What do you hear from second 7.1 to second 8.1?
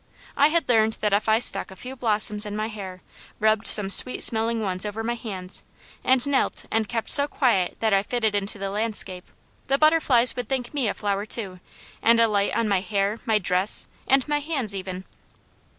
so quiet that I